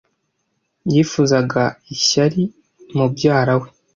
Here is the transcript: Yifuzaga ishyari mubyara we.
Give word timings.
Yifuzaga 0.91 1.63
ishyari 1.95 2.41
mubyara 2.95 3.53
we. 3.61 3.67